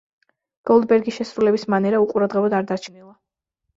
[0.69, 3.15] გოლდბერგის შესრულების მანერა უყურადღებოდ არ დარჩენილა.